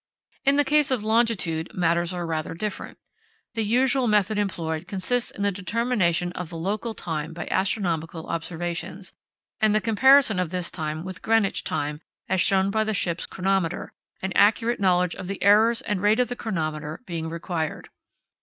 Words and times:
In 0.45 0.55
the 0.55 0.63
case 0.65 0.89
of 0.89 1.03
longitude 1.03 1.75
matters 1.75 2.11
are 2.11 2.25
rather 2.25 2.55
different. 2.55 2.97
The 3.53 3.63
usual 3.63 4.07
method 4.07 4.39
employed 4.39 4.87
consists 4.87 5.29
in 5.29 5.43
the 5.43 5.51
determination 5.51 6.31
of 6.31 6.49
the 6.49 6.57
local 6.57 6.95
time 6.95 7.33
by 7.33 7.47
astronomical 7.51 8.25
observations, 8.25 9.13
and 9.59 9.75
the 9.75 9.79
comparison 9.79 10.39
of 10.39 10.49
this 10.49 10.71
time 10.71 11.03
with 11.05 11.21
Greenwich 11.21 11.63
time, 11.63 12.01
as 12.27 12.41
shown 12.41 12.71
by 12.71 12.83
the 12.83 12.95
ship's 12.95 13.27
chronometer, 13.27 13.93
an 14.23 14.33
accurate 14.33 14.79
knowledge 14.79 15.13
of 15.13 15.27
the 15.27 15.39
errors 15.43 15.81
and 15.81 16.01
rate 16.01 16.19
of 16.19 16.29
the 16.29 16.35
chronometer 16.35 17.01
being 17.05 17.29
required. 17.29 17.89